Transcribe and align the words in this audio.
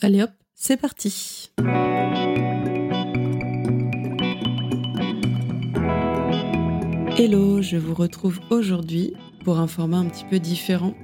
Allez 0.00 0.22
hop, 0.22 0.30
c'est 0.54 0.76
parti. 0.76 1.50
Hello, 7.18 7.60
je 7.62 7.76
vous 7.76 7.94
retrouve 7.94 8.38
aujourd'hui 8.50 9.14
pour 9.44 9.58
un 9.58 9.66
format 9.66 9.96
un 9.96 10.04
petit 10.04 10.24
peu 10.24 10.38
différent. 10.38 10.94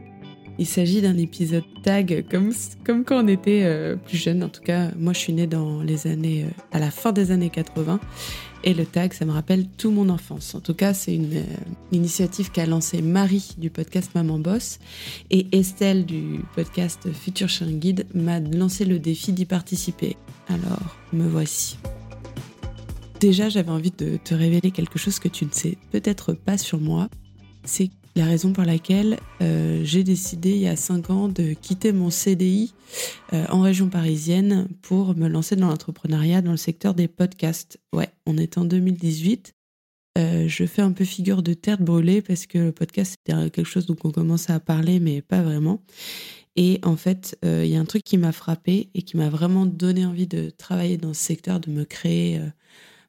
Il 0.58 0.66
s'agit 0.66 1.02
d'un 1.02 1.16
épisode 1.18 1.64
tag, 1.82 2.24
comme, 2.30 2.52
comme 2.84 3.04
quand 3.04 3.24
on 3.24 3.28
était 3.28 3.62
euh, 3.64 3.96
plus 3.96 4.16
jeune. 4.16 4.44
En 4.44 4.48
tout 4.48 4.62
cas, 4.62 4.90
moi 4.96 5.12
je 5.12 5.18
suis 5.18 5.32
née 5.32 5.48
dans 5.48 5.82
les 5.82 6.06
euh, 6.06 6.46
à 6.70 6.78
la 6.78 6.90
fin 6.90 7.12
des 7.12 7.32
années 7.32 7.50
80. 7.50 7.98
Et 8.66 8.72
le 8.72 8.86
tag, 8.86 9.12
ça 9.12 9.26
me 9.26 9.32
rappelle 9.32 9.66
tout 9.66 9.90
mon 9.90 10.08
enfance. 10.08 10.54
En 10.54 10.60
tout 10.60 10.72
cas, 10.72 10.94
c'est 10.94 11.14
une, 11.14 11.34
euh, 11.34 11.42
initiative 11.92 12.50
qu'a 12.50 12.66
lancée 12.66 13.02
Marie 13.02 13.56
du 13.58 13.68
podcast 13.68 14.12
Maman 14.14 14.38
Boss 14.38 14.78
et 15.30 15.46
Estelle 15.52 16.06
du 16.06 16.40
podcast 16.54 17.12
Future 17.12 17.48
Chien 17.48 17.72
Guide 17.72 18.06
m'a 18.14 18.40
lancé 18.40 18.84
le 18.84 18.98
défi 18.98 19.32
d'y 19.32 19.44
participer. 19.44 20.16
Alors, 20.48 20.96
me 21.12 21.28
voici. 21.28 21.76
Déjà, 23.20 23.48
j'avais 23.48 23.70
envie 23.70 23.90
de 23.90 24.18
te 24.22 24.34
révéler 24.34 24.70
quelque 24.70 24.98
chose 24.98 25.18
que 25.18 25.28
tu 25.28 25.44
ne 25.44 25.50
sais 25.50 25.76
peut-être 25.90 26.32
pas 26.32 26.56
sur 26.56 26.80
moi. 26.80 27.08
C'est 27.64 27.90
la 28.16 28.26
raison 28.26 28.52
pour 28.52 28.64
laquelle 28.64 29.18
euh, 29.42 29.80
j'ai 29.84 30.04
décidé 30.04 30.50
il 30.50 30.58
y 30.58 30.68
a 30.68 30.76
5 30.76 31.10
ans 31.10 31.28
de 31.28 31.52
quitter 31.52 31.92
mon 31.92 32.10
CDI 32.10 32.72
euh, 33.32 33.44
en 33.48 33.60
région 33.60 33.88
parisienne 33.88 34.68
pour 34.82 35.16
me 35.16 35.28
lancer 35.28 35.56
dans 35.56 35.68
l'entrepreneuriat 35.68 36.40
dans 36.40 36.52
le 36.52 36.56
secteur 36.56 36.94
des 36.94 37.08
podcasts. 37.08 37.80
Ouais, 37.92 38.08
on 38.26 38.36
est 38.36 38.56
en 38.56 38.64
2018. 38.64 39.54
Euh, 40.16 40.46
je 40.46 40.64
fais 40.64 40.82
un 40.82 40.92
peu 40.92 41.04
figure 41.04 41.42
de 41.42 41.54
terre 41.54 41.80
brûlée 41.80 42.22
parce 42.22 42.46
que 42.46 42.58
le 42.58 42.72
podcast 42.72 43.16
c'était 43.18 43.50
quelque 43.50 43.68
chose 43.68 43.86
dont 43.86 43.96
on 44.04 44.12
commençait 44.12 44.52
à 44.52 44.60
parler 44.60 45.00
mais 45.00 45.20
pas 45.20 45.42
vraiment. 45.42 45.82
Et 46.56 46.78
en 46.84 46.94
fait, 46.94 47.36
il 47.42 47.66
y 47.66 47.74
a 47.74 47.80
un 47.80 47.84
truc 47.84 48.04
qui 48.04 48.16
m'a 48.16 48.30
frappé 48.30 48.88
et 48.94 49.02
qui 49.02 49.16
m'a 49.16 49.28
vraiment 49.28 49.66
donné 49.66 50.06
envie 50.06 50.28
de 50.28 50.50
travailler 50.50 50.96
dans 50.96 51.12
ce 51.12 51.20
secteur, 51.20 51.58
de 51.58 51.68
me 51.68 51.84
créer 51.84 52.40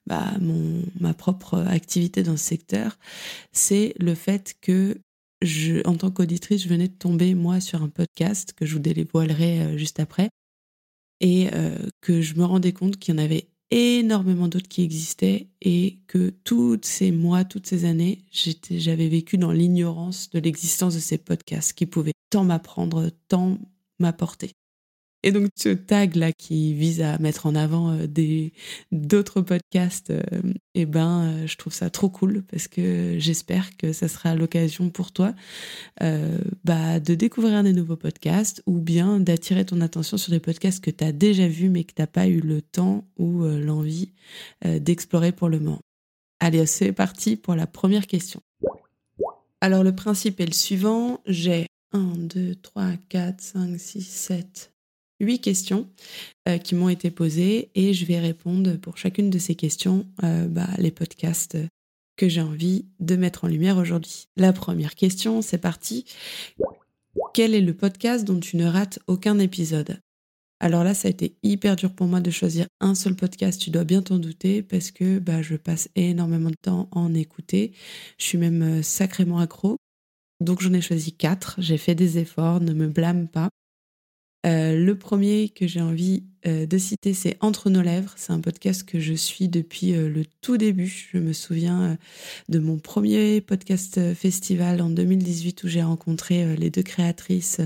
bah, 0.07 0.33
mon, 0.39 0.83
ma 0.99 1.13
propre 1.13 1.55
activité 1.67 2.23
dans 2.23 2.37
ce 2.37 2.43
secteur, 2.43 2.97
c'est 3.51 3.93
le 3.99 4.15
fait 4.15 4.55
que 4.61 4.97
je, 5.41 5.85
en 5.87 5.95
tant 5.95 6.11
qu'auditrice, 6.11 6.63
je 6.63 6.69
venais 6.69 6.87
de 6.87 6.93
tomber, 6.93 7.35
moi, 7.35 7.59
sur 7.59 7.83
un 7.83 7.89
podcast 7.89 8.53
que 8.53 8.65
je 8.65 8.73
vous 8.73 8.79
dévoilerai 8.79 9.61
euh, 9.61 9.77
juste 9.77 9.99
après, 9.99 10.29
et 11.21 11.49
euh, 11.53 11.77
que 12.01 12.21
je 12.21 12.35
me 12.35 12.45
rendais 12.45 12.73
compte 12.73 12.97
qu'il 12.97 13.15
y 13.15 13.17
en 13.17 13.23
avait 13.23 13.47
énormément 13.71 14.47
d'autres 14.47 14.67
qui 14.67 14.83
existaient 14.83 15.47
et 15.61 15.99
que 16.07 16.29
toutes 16.43 16.85
ces 16.85 17.11
mois, 17.11 17.43
toutes 17.43 17.67
ces 17.67 17.85
années, 17.85 18.19
j'avais 18.31 19.07
vécu 19.07 19.37
dans 19.37 19.51
l'ignorance 19.51 20.29
de 20.29 20.39
l'existence 20.39 20.93
de 20.93 20.99
ces 20.99 21.17
podcasts 21.17 21.73
qui 21.73 21.85
pouvaient 21.85 22.13
tant 22.29 22.43
m'apprendre, 22.43 23.09
tant 23.27 23.57
m'apporter. 23.99 24.51
Et 25.25 25.31
donc 25.31 25.49
ce 25.57 25.69
tag 25.69 26.15
là 26.15 26.31
qui 26.31 26.75
vise 26.75 27.01
à 27.01 27.17
mettre 27.17 27.47
en 27.47 27.55
avant 27.55 27.89
euh, 27.89 28.05
des 28.05 28.53
d'autres 28.91 29.41
podcasts, 29.41 30.11
euh, 30.11 30.21
eh 30.75 30.85
ben 30.85 31.23
euh, 31.23 31.47
je 31.47 31.57
trouve 31.57 31.73
ça 31.73 31.89
trop 31.89 32.09
cool 32.09 32.43
parce 32.43 32.67
que 32.67 33.15
j'espère 33.17 33.75
que 33.75 33.91
ça 33.91 34.07
sera 34.07 34.35
l'occasion 34.35 34.91
pour 34.91 35.11
toi 35.11 35.33
bah, 36.63 36.99
de 36.99 37.15
découvrir 37.15 37.63
des 37.63 37.73
nouveaux 37.73 37.95
podcasts 37.95 38.61
ou 38.67 38.79
bien 38.79 39.19
d'attirer 39.19 39.65
ton 39.65 39.81
attention 39.81 40.17
sur 40.17 40.31
des 40.31 40.39
podcasts 40.39 40.83
que 40.83 40.91
tu 40.91 41.03
as 41.03 41.11
déjà 41.11 41.47
vus 41.47 41.69
mais 41.69 41.85
que 41.85 41.93
tu 41.93 42.01
n'as 42.03 42.07
pas 42.07 42.27
eu 42.27 42.39
le 42.39 42.61
temps 42.61 43.07
ou 43.17 43.43
l'envie 43.45 44.11
d'explorer 44.63 45.31
pour 45.31 45.49
le 45.49 45.59
moment. 45.59 45.79
Allez, 46.39 46.65
c'est 46.67 46.91
parti 46.91 47.35
pour 47.35 47.55
la 47.55 47.65
première 47.65 48.05
question. 48.05 48.41
Alors 49.61 49.83
le 49.83 49.95
principe 49.95 50.39
est 50.39 50.45
le 50.45 50.53
suivant, 50.53 51.21
j'ai 51.25 51.65
1, 51.93 52.17
2, 52.17 52.55
3, 52.55 52.91
4, 53.09 53.41
5, 53.41 53.79
6, 53.79 54.01
7, 54.01 54.74
huit 55.19 55.39
questions 55.39 55.89
euh, 56.47 56.57
qui 56.57 56.75
m'ont 56.75 56.89
été 56.89 57.11
posées 57.11 57.69
et 57.75 57.93
je 57.93 58.05
vais 58.05 58.19
répondre 58.19 58.77
pour 58.77 58.97
chacune 58.97 59.29
de 59.29 59.39
ces 59.39 59.55
questions 59.55 60.05
euh, 60.23 60.47
bah, 60.47 60.69
les 60.77 60.91
podcasts 60.91 61.57
que 62.17 62.29
j'ai 62.29 62.41
envie 62.41 62.85
de 62.99 63.15
mettre 63.15 63.43
en 63.43 63.47
lumière 63.47 63.77
aujourd'hui. 63.77 64.27
La 64.37 64.53
première 64.53 64.95
question, 64.95 65.41
c'est 65.41 65.57
parti. 65.57 66.05
Quel 67.33 67.53
est 67.53 67.61
le 67.61 67.73
podcast 67.73 68.25
dont 68.25 68.39
tu 68.39 68.57
ne 68.57 68.65
rates 68.65 68.99
aucun 69.07 69.39
épisode? 69.39 69.99
Alors 70.61 70.83
là, 70.85 70.93
ça 70.93 71.09
a 71.09 71.11
été 71.11 71.35
hyper 71.43 71.75
dur 71.75 71.93
pour 71.93 72.07
moi 72.07 72.21
de 72.21 72.31
choisir 72.31 72.65
un 72.79 72.95
seul 72.95 73.15
podcast, 73.15 73.61
tu 73.61 73.69
dois 73.69 73.83
bien 73.83 74.01
t'en 74.01 74.17
douter, 74.17 74.63
parce 74.63 74.91
que 74.91 75.19
bah, 75.19 75.41
je 75.41 75.55
passe 75.55 75.89
énormément 75.95 76.49
de 76.49 76.55
temps 76.61 76.87
à 76.93 76.99
en 76.99 77.13
écouter. 77.13 77.73
Je 78.17 78.25
suis 78.25 78.37
même 78.37 78.61
euh, 78.61 78.81
sacrément 78.81 79.39
accro. 79.39 79.75
Donc 80.39 80.61
j'en 80.61 80.73
ai 80.73 80.81
choisi 80.81 81.13
quatre, 81.13 81.55
j'ai 81.59 81.77
fait 81.77 81.95
des 81.95 82.17
efforts, 82.17 82.61
ne 82.61 82.73
me 82.73 82.87
blâme 82.87 83.27
pas. 83.27 83.49
Euh, 84.45 84.75
le 84.77 84.95
premier 84.95 85.49
que 85.49 85.65
j'ai 85.65 85.81
envie 85.81 86.23
euh, 86.45 86.67
de 86.67 86.77
citer, 86.77 87.13
c'est 87.13 87.37
Entre 87.39 87.69
nos 87.69 87.81
lèvres. 87.81 88.13
C'est 88.15 88.31
un 88.31 88.39
podcast 88.39 88.83
que 88.83 88.99
je 88.99 89.13
suis 89.13 89.49
depuis 89.49 89.95
euh, 89.95 90.07
le 90.07 90.23
tout 90.41 90.57
début. 90.57 91.09
Je 91.11 91.17
me 91.17 91.33
souviens 91.33 91.97
de 92.49 92.59
mon 92.59 92.77
premier 92.77 93.41
podcast 93.41 94.13
festival 94.13 94.81
en 94.81 94.89
2018 94.89 95.63
où 95.63 95.67
j'ai 95.67 95.81
rencontré 95.81 96.55
les 96.57 96.69
deux 96.69 96.83
créatrices, 96.83 97.61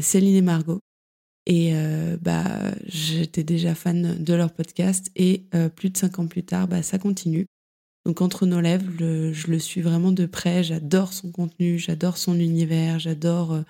Céline 0.00 0.36
et 0.36 0.42
Margot. 0.42 0.80
Et 1.46 1.72
bah, 2.20 2.72
j'étais 2.86 3.42
déjà 3.42 3.74
fan 3.74 4.22
de 4.22 4.34
leur 4.34 4.52
podcast 4.52 5.10
et 5.16 5.46
plus 5.76 5.90
de 5.90 5.96
cinq 5.96 6.18
ans 6.18 6.26
plus 6.26 6.44
tard, 6.44 6.68
bah, 6.68 6.82
ça 6.82 6.98
continue. 6.98 7.46
Donc 8.06 8.20
entre 8.20 8.46
nos 8.46 8.60
lèvres, 8.60 8.90
je 8.98 9.46
le 9.48 9.58
suis 9.58 9.80
vraiment 9.80 10.12
de 10.12 10.26
près. 10.26 10.62
J'adore 10.62 11.12
son 11.12 11.30
contenu, 11.30 11.78
j'adore 11.78 12.16
son 12.16 12.38
univers, 12.38 12.98
j'adore 12.98 13.62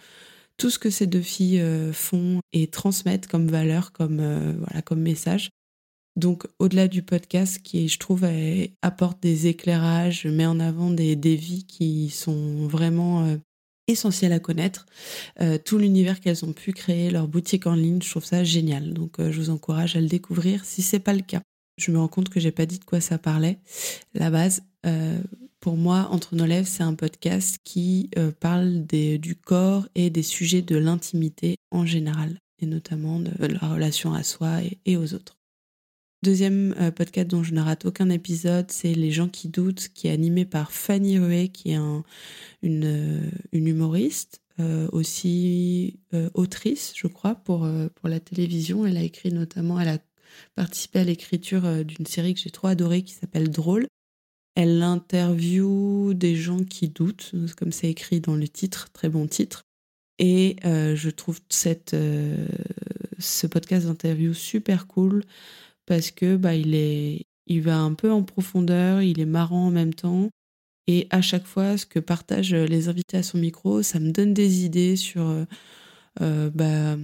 tout 0.56 0.70
ce 0.70 0.78
que 0.78 0.90
ces 0.90 1.06
deux 1.06 1.22
filles 1.22 1.60
euh, 1.60 1.92
font 1.92 2.40
et 2.52 2.68
transmettent 2.68 3.26
comme 3.26 3.48
valeur, 3.48 3.92
comme, 3.92 4.20
euh, 4.20 4.52
voilà, 4.58 4.82
comme 4.82 5.00
message. 5.00 5.50
Donc, 6.14 6.46
au-delà 6.58 6.88
du 6.88 7.02
podcast, 7.02 7.60
qui, 7.62 7.88
je 7.88 7.98
trouve, 7.98 8.26
apporte 8.82 9.22
des 9.22 9.46
éclairages, 9.46 10.26
met 10.26 10.44
en 10.44 10.60
avant 10.60 10.90
des, 10.90 11.16
des 11.16 11.36
vies 11.36 11.64
qui 11.64 12.10
sont 12.10 12.66
vraiment 12.66 13.24
euh, 13.24 13.36
essentielles 13.88 14.34
à 14.34 14.38
connaître. 14.38 14.86
tout 15.64 15.78
l'univers 15.78 16.20
qu'elles 16.20 16.44
ont 16.44 16.52
pu 16.52 16.72
créer, 16.72 17.10
leur 17.10 17.28
boutique 17.28 17.66
en 17.66 17.74
ligne, 17.74 18.00
je 18.02 18.10
trouve 18.10 18.24
ça 18.24 18.44
génial. 18.44 18.92
Donc, 18.92 19.16
je 19.18 19.40
vous 19.40 19.50
encourage 19.50 19.96
à 19.96 20.00
le 20.00 20.06
découvrir 20.06 20.64
si 20.64 20.82
c'est 20.82 21.00
pas 21.00 21.14
le 21.14 21.22
cas. 21.22 21.40
Je 21.78 21.90
me 21.90 21.98
rends 21.98 22.08
compte 22.08 22.28
que 22.28 22.40
j'ai 22.40 22.52
pas 22.52 22.66
dit 22.66 22.78
de 22.78 22.84
quoi 22.84 23.00
ça 23.00 23.18
parlait. 23.18 23.58
La 24.14 24.30
base, 24.30 24.62
pour 25.62 25.76
moi, 25.76 26.08
Entre 26.10 26.34
nos 26.34 26.44
lèvres, 26.44 26.66
c'est 26.66 26.82
un 26.82 26.94
podcast 26.94 27.58
qui 27.62 28.10
euh, 28.18 28.32
parle 28.32 28.84
du 28.84 29.36
corps 29.36 29.86
et 29.94 30.10
des 30.10 30.24
sujets 30.24 30.60
de 30.60 30.76
l'intimité 30.76 31.56
en 31.70 31.86
général, 31.86 32.40
et 32.58 32.66
notamment 32.66 33.20
de 33.20 33.30
la 33.38 33.68
relation 33.68 34.12
à 34.12 34.24
soi 34.24 34.58
et, 34.84 34.96
aux 34.96 35.14
autres. 35.14 35.38
Deuxième 36.24 36.74
euh, 36.80 36.90
podcast 36.90 37.28
dont 37.28 37.44
je 37.44 37.54
ne 37.54 37.60
rate 37.60 37.84
aucun 37.84 38.10
épisode, 38.10 38.72
c'est 38.72 38.92
Les 38.92 39.12
gens 39.12 39.28
qui 39.28 39.48
doutent, 39.48 39.88
qui 39.94 40.08
est 40.08 40.10
animé 40.10 40.44
par 40.44 40.72
Fanny 40.72 41.20
Ruet, 41.20 41.48
qui 41.48 41.70
est 41.70 41.76
une, 41.76 42.02
euh, 42.84 43.30
une, 43.52 43.68
humoriste, 43.68 44.40
aussi 44.92 45.98
autrice, 46.34 46.92
je 46.94 47.08
crois, 47.08 47.34
pour, 47.34 47.68
pour 47.96 48.08
la 48.08 48.20
télévision. 48.20 48.86
Elle 48.86 48.96
a 48.96 49.02
écrit 49.02 49.32
notamment, 49.32 49.80
elle 49.80 49.88
a 49.88 49.98
participé 50.54 51.00
à 51.00 51.04
l'écriture 51.04 51.84
d'une 51.84 52.06
série 52.06 52.34
que 52.34 52.40
j'ai 52.40 52.50
trop 52.50 52.68
adorée 52.68 53.02
qui 53.02 53.12
s'appelle 53.12 53.50
Drôle 53.50 53.88
elle 54.54 54.82
interviewe 54.82 56.14
des 56.14 56.36
gens 56.36 56.62
qui 56.64 56.88
doutent, 56.88 57.32
comme 57.56 57.72
c'est 57.72 57.88
écrit 57.88 58.20
dans 58.20 58.36
le 58.36 58.48
titre, 58.48 58.90
très 58.92 59.08
bon 59.08 59.26
titre. 59.26 59.62
Et 60.18 60.56
euh, 60.64 60.94
je 60.94 61.10
trouve 61.10 61.40
cette, 61.48 61.94
euh, 61.94 62.46
ce 63.18 63.46
podcast 63.46 63.86
d'interview 63.86 64.34
super 64.34 64.86
cool 64.86 65.24
parce 65.86 66.10
que 66.10 66.36
bah, 66.36 66.54
il, 66.54 66.74
est, 66.74 67.26
il 67.46 67.62
va 67.62 67.78
un 67.78 67.94
peu 67.94 68.10
en 68.10 68.22
profondeur, 68.22 69.02
il 69.02 69.20
est 69.20 69.26
marrant 69.26 69.66
en 69.66 69.70
même 69.70 69.94
temps. 69.94 70.28
Et 70.86 71.06
à 71.10 71.22
chaque 71.22 71.46
fois, 71.46 71.76
ce 71.76 71.86
que 71.86 71.98
partagent 71.98 72.54
les 72.54 72.88
invités 72.88 73.16
à 73.16 73.22
son 73.22 73.38
micro, 73.38 73.82
ça 73.82 74.00
me 74.00 74.10
donne 74.12 74.34
des 74.34 74.64
idées 74.64 74.96
sur 74.96 75.22
euh, 76.20 76.50
bah, 76.50 76.96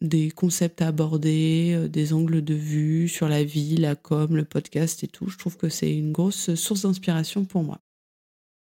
des 0.00 0.30
concepts 0.30 0.82
à 0.82 0.88
aborder, 0.88 1.72
euh, 1.74 1.88
des 1.88 2.12
angles 2.12 2.42
de 2.42 2.54
vue 2.54 3.08
sur 3.08 3.28
la 3.28 3.44
vie, 3.44 3.76
la 3.76 3.94
com, 3.94 4.36
le 4.36 4.44
podcast 4.44 5.04
et 5.04 5.08
tout. 5.08 5.28
Je 5.28 5.38
trouve 5.38 5.56
que 5.56 5.68
c'est 5.68 5.94
une 5.94 6.12
grosse 6.12 6.54
source 6.54 6.82
d'inspiration 6.82 7.44
pour 7.44 7.62
moi. 7.62 7.80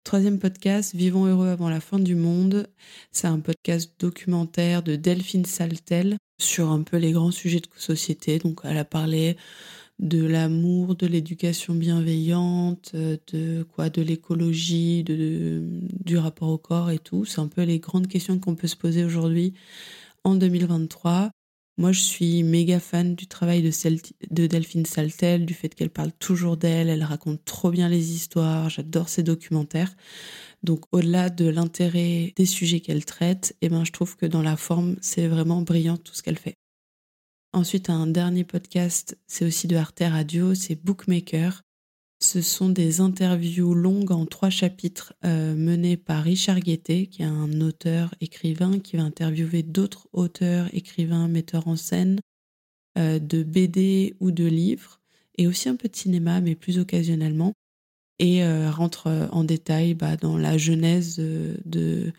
Troisième 0.05 0.39
podcast, 0.39 0.95
Vivons 0.95 1.27
heureux 1.27 1.49
avant 1.49 1.69
la 1.69 1.81
fin 1.81 1.99
du 1.99 2.15
monde. 2.15 2.67
C'est 3.13 3.27
un 3.27 3.41
podcast 3.41 3.93
documentaire 3.99 4.83
de 4.83 4.97
Delphine 4.97 5.45
Saltel 5.45 6.17
sur 6.41 6.71
un 6.71 6.83
peu 6.83 6.97
les 6.97 7.13
grands 7.13 7.31
sujets 7.31 7.61
de 7.61 7.67
société. 7.77 8.39
Donc 8.39 8.61
elle 8.65 8.79
a 8.79 8.87
parlé 8.87 9.37
de 9.99 10.25
l'amour, 10.25 10.95
de 10.95 11.07
l'éducation 11.07 11.75
bienveillante, 11.75 12.95
de 12.95 13.65
quoi, 13.65 13.91
de 13.91 14.01
l'écologie, 14.01 15.05
du 15.05 16.17
rapport 16.17 16.49
au 16.49 16.59
corps 16.59 16.91
et 16.91 17.01
tout. 17.01 17.27
C'est 17.27 17.41
un 17.41 17.49
peu 17.49 17.63
les 17.65 17.79
grandes 17.81 18.07
questions 18.07 18.39
qu'on 18.39 18.55
peut 18.55 18.69
se 18.69 18.77
poser 18.77 19.05
aujourd'hui 19.05 19.53
en 20.25 20.35
2023. 20.35 21.31
Moi, 21.79 21.93
je 21.93 22.01
suis 22.01 22.43
méga 22.43 22.81
fan 22.81 23.15
du 23.15 23.29
travail 23.29 23.63
de, 23.63 23.71
de 24.31 24.47
Delphine 24.49 24.85
Saltel, 24.85 25.47
du 25.47 25.55
fait 25.55 25.69
qu'elle 25.69 25.91
parle 25.91 26.13
toujours 26.13 26.57
d'elle, 26.57 26.89
elle 26.89 27.05
raconte 27.05 27.45
trop 27.45 27.71
bien 27.71 27.89
les 27.89 28.13
histoires, 28.13 28.69
j'adore 28.69 29.09
ses 29.09 29.23
documentaires. 29.23 29.95
Donc, 30.65 30.85
au-delà 30.91 31.31
de 31.31 31.49
l'intérêt 31.49 32.33
des 32.37 32.47
sujets 32.47 32.81
qu'elle 32.81 33.05
traite, 33.05 33.57
eh 33.63 33.69
ben, 33.69 33.85
je 33.85 33.93
trouve 33.93 34.17
que 34.17 34.27
dans 34.27 34.43
la 34.43 34.57
forme, 34.57 34.97
c'est 35.01 35.29
vraiment 35.29 35.63
brillant 35.63 35.97
tout 35.97 36.15
ce 36.15 36.23
qu'elle 36.23 36.39
fait. 36.39 36.57
ensuite 37.53 37.91
un 37.91 38.07
dernier 38.07 38.45
podcast, 38.45 39.17
c'est 39.27 39.45
aussi 39.45 39.69
de 39.69 39.77
Arte 39.77 40.01
Radio, 40.01 40.55
c'est 40.55 40.75
Bookmaker. 40.75 41.63
Ce 42.21 42.43
sont 42.43 42.69
des 42.69 43.01
interviews 43.01 43.75
longues 43.75 44.11
en 44.11 44.27
trois 44.27 44.51
chapitres 44.51 45.15
euh, 45.25 45.55
menées 45.55 45.97
par 45.97 46.25
Richard 46.25 46.59
Guettet, 46.59 47.07
qui 47.07 47.23
est 47.23 47.27
un 47.27 47.61
auteur 47.61 48.13
écrivain 48.21 48.81
qui 48.81 48.97
va 48.97 49.05
interviewer 49.05 49.63
d'autres 49.63 50.09
auteurs, 50.13 50.69
écrivains, 50.75 51.29
metteurs 51.29 51.69
en 51.69 51.77
scène 51.77 52.19
euh, 52.99 53.21
de 53.21 53.45
BD 53.45 54.17
ou 54.19 54.33
de 54.33 54.45
livres, 54.45 55.01
et 55.37 55.47
aussi 55.47 55.69
un 55.69 55.77
peu 55.77 55.89
de 55.89 55.95
cinéma, 55.95 56.41
mais 56.41 56.57
plus 56.57 56.81
occasionnellement, 56.81 57.53
et 58.19 58.43
euh, 58.43 58.69
rentre 58.73 59.29
en 59.31 59.45
détail 59.45 59.95
bah, 59.95 60.17
dans 60.17 60.37
la 60.37 60.59
genèse 60.59 61.19
de, 61.19 62.13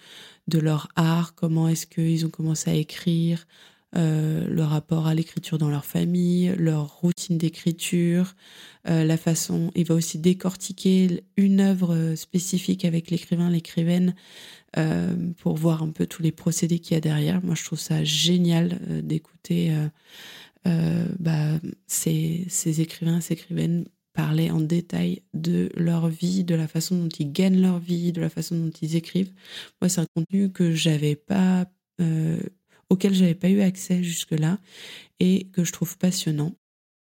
de 0.48 0.60
leur 0.60 0.88
art, 0.96 1.36
comment 1.36 1.68
est-ce 1.68 1.86
qu'ils 1.86 2.25
ont 2.25 2.30
commencé 2.30 2.69
à 2.69 2.74
écrire, 2.74 3.46
euh, 3.95 4.47
le 4.47 4.63
rapport 4.63 5.07
à 5.07 5.15
l'écriture 5.15 5.57
dans 5.57 5.69
leur 5.69 5.86
famille, 5.86 6.53
leur 6.57 7.00
routine 7.00 7.39
d'écriture, 7.39 8.36
euh, 8.88 9.03
la 9.03 9.18
façon. 9.18 9.71
Il 9.75 9.86
va 9.86 9.95
aussi 9.95 10.19
décortiquer 10.19 11.24
une 11.38 11.59
œuvre 11.59 12.13
spécifique 12.15 12.86
avec 12.86 13.09
l'écrivain, 13.09 13.50
l'écrivaine, 13.50 14.13
euh, 14.77 15.15
pour 15.38 15.56
voir 15.56 15.81
un 15.81 15.89
peu 15.89 16.06
tous 16.06 16.21
les 16.21 16.31
procédés 16.31 16.80
qu'il 16.80 16.94
y 16.94 16.97
a 16.97 17.01
derrière. 17.01 17.44
Moi, 17.44 17.56
je 17.56 17.63
trouve 17.63 17.80
ça 17.80 18.03
génial 18.03 18.80
d'écouter 19.03 19.75
bah, 20.65 21.59
ces, 21.88 22.45
ces 22.47 22.81
écrivains, 22.81 23.21
ces 23.21 23.33
écrivaines 23.33 23.86
parler 24.13 24.51
en 24.51 24.59
détail 24.59 25.24
de 25.33 25.69
leur 25.75 26.09
vie, 26.09 26.44
de 26.44 26.53
la 26.53 26.68
façon 26.68 26.95
dont 26.97 27.09
ils 27.09 27.31
gagnent 27.31 27.62
leur 27.62 27.80
vie, 27.80 28.12
de 28.12 28.21
la 28.21 28.30
façon 28.30 28.56
dont 28.56 28.71
ils 28.81 28.95
écrivent. 28.95 29.31
Moi, 29.81 29.89
c'est 29.89 30.01
un 30.01 30.07
contenu 30.13 30.51
que 30.51 30.74
j'avais 30.74 31.15
pas 31.15 31.65
auquel 32.89 33.13
j'avais 33.13 33.36
pas 33.36 33.50
eu 33.50 33.62
accès 33.62 34.03
jusque-là 34.03 34.59
et 35.19 35.47
que 35.51 35.63
je 35.63 35.71
trouve 35.71 35.97
passionnant. 35.97 36.53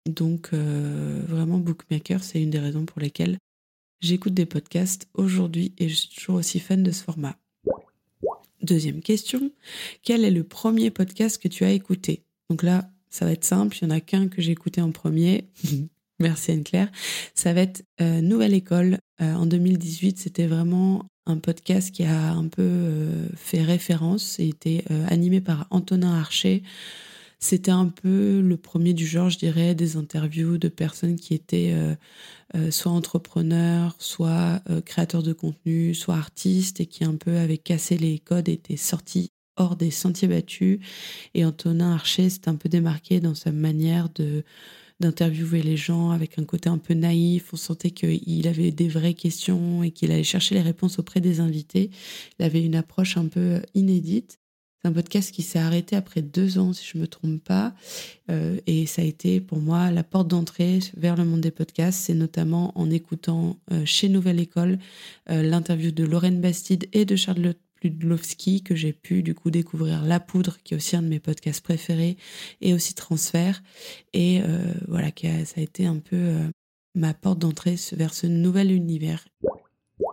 Donc 0.09 0.51
euh, 0.53 1.23
vraiment 1.29 1.59
Bookmaker, 1.59 2.25
c'est 2.25 2.43
une 2.43 2.51
des 2.51 2.59
raisons 2.59 2.85
pour 2.85 3.01
lesquelles 3.01 3.39
j'écoute 4.01 4.35
des 4.35 4.47
podcasts 4.47 5.09
aujourd'hui 5.15 5.73
et 5.79 5.89
je 5.89 5.95
suis 5.95 6.09
toujours 6.09 6.37
aussi 6.37 6.61
fan 6.61 6.83
de 6.83 6.91
ce 6.91 7.03
format. 7.03 7.37
Deuxième 8.63 9.03
question, 9.03 9.51
quel 10.03 10.25
est 10.25 10.31
le 10.31 10.45
premier 10.45 10.91
podcast 10.91 11.41
que 11.43 11.49
tu 11.49 11.65
as 11.65 11.73
écouté? 11.73 12.23
Donc 12.49 12.63
là, 12.63 12.91
ça 13.11 13.25
va 13.25 13.33
être 13.33 13.45
simple, 13.45 13.77
il 13.77 13.85
y 13.85 13.87
en 13.87 13.91
a 13.91 14.01
qu'un 14.01 14.29
que 14.29 14.41
j'ai 14.41 14.53
écouté 14.53 14.81
en 14.81 14.93
premier. 14.93 15.49
Merci 16.21 16.53
Anne-Claire. 16.53 16.91
Ça 17.35 17.53
va 17.53 17.63
être 17.63 17.85
euh, 18.01 18.21
Nouvelle 18.21 18.55
École. 18.55 18.99
Euh, 19.21 19.35
en 19.35 19.47
2018, 19.47 20.19
c'était 20.19 20.47
vraiment 20.47 21.05
un 21.27 21.39
podcast 21.39 21.91
qui 21.91 22.05
a 22.05 22.33
un 22.33 22.49
peu 22.49 22.63
euh, 22.63 23.29
fait 23.37 23.63
référence. 23.63 24.23
C'était 24.23 24.85
animé 25.09 25.41
par 25.41 25.67
Antonin 25.71 26.15
Archer. 26.15 26.63
C'était 27.39 27.71
un 27.71 27.87
peu 27.87 28.41
le 28.41 28.57
premier 28.57 28.95
du 28.95 29.07
genre, 29.07 29.29
je 29.29 29.39
dirais, 29.39 29.75
des 29.75 29.97
interviews 29.97 30.59
de 30.59 30.69
personnes 30.69 31.17
qui 31.17 31.35
étaient 31.35 31.75
soit 32.71 32.93
entrepreneurs, 32.93 33.97
soit 33.99 34.63
créateurs 34.85 35.25
de 35.25 35.33
contenu, 35.33 35.93
soit 35.93 36.15
artistes 36.15 36.81
et 36.81 36.87
qui 36.87 37.05
un 37.05 37.17
peu 37.17 37.37
avaient 37.37 37.59
cassé 37.59 37.99
les 37.99 38.21
codes, 38.21 38.49
étaient 38.49 38.77
sortis 38.77 39.33
hors 39.57 39.77
des 39.77 39.91
sentiers 39.91 40.29
battus. 40.29 40.79
Et 41.35 41.45
Antonin 41.45 41.95
Archer 41.95 42.31
s'est 42.31 42.49
un 42.49 42.55
peu 42.55 42.69
démarqué 42.69 43.21
dans 43.21 43.35
sa 43.35 43.53
manière 43.53 44.09
de 44.11 44.45
d'interviewer 45.03 45.63
les 45.63 45.77
gens 45.77 46.11
avec 46.11 46.39
un 46.39 46.45
côté 46.45 46.69
un 46.69 46.79
peu 46.79 46.95
naïf. 46.95 47.53
On 47.53 47.57
sentait 47.57 47.91
qu'il 47.91 48.49
avait 48.49 48.71
des 48.71 48.89
vraies 48.89 49.15
questions 49.15 49.83
et 49.83 49.91
qu'il 49.91 50.11
allait 50.11 50.23
chercher 50.23 50.55
les 50.55 50.63
réponses 50.63 50.99
auprès 50.99 51.21
des 51.21 51.41
invités. 51.41 51.91
Il 52.39 52.45
avait 52.45 52.65
une 52.65 52.77
approche 52.77 53.17
un 53.17 53.27
peu 53.27 53.61
inédite. 53.75 54.39
C'est 54.83 54.89
un 54.89 54.93
podcast 54.93 55.31
qui 55.31 55.43
s'est 55.43 55.59
arrêté 55.59 55.95
après 55.95 56.23
deux 56.23 56.59
ans, 56.59 56.73
si 56.73 56.85
je 56.85 56.97
ne 56.97 57.03
me 57.03 57.07
trompe 57.07 57.43
pas. 57.45 57.73
Euh, 58.31 58.59
et 58.67 58.87
ça 58.87 59.03
a 59.03 59.05
été 59.05 59.41
pour 59.41 59.59
moi 59.59 59.91
la 59.91 60.03
porte 60.03 60.29
d'entrée 60.29 60.81
vers 60.97 61.17
le 61.17 61.25
monde 61.25 61.41
des 61.41 61.53
podcasts. 61.53 62.01
C'est 62.01 62.15
notamment 62.15 62.73
en 62.77 62.91
écoutant 62.91 63.59
euh, 63.71 63.85
chez 63.85 64.09
Nouvelle 64.09 64.41
École 64.41 64.79
euh, 65.31 65.43
l'interview 65.43 65.93
de 65.93 66.05
Lorraine 66.05 66.41
Bastide 66.41 66.89
et 66.93 67.05
de 67.05 67.15
Charlotte 67.15 67.59
Ludlowski 67.83 68.63
que 68.63 68.75
j'ai 68.75 68.93
pu 68.93 69.23
du 69.23 69.35
coup 69.35 69.51
découvrir 69.51 70.03
La 70.05 70.21
Poudre, 70.21 70.59
qui 70.65 70.75
est 70.75 70.77
aussi 70.77 70.97
un 70.97 71.03
de 71.03 71.09
mes 71.09 71.21
podcasts 71.21 71.63
préférés, 71.63 72.17
et 72.61 72.75
aussi 72.75 72.95
Transfert. 72.95 73.63
Et 74.13 74.41
euh, 74.43 74.73
voilà, 74.89 75.09
ça 75.45 75.61
a 75.61 75.61
été 75.61 75.87
un 75.87 75.99
peu 75.99 76.17
euh, 76.17 76.49
ma 76.95 77.15
porte 77.15 77.39
d'entrée 77.39 77.77
vers 77.93 78.15
ce 78.15 78.27
nouvel 78.27 78.73
univers. 78.73 79.25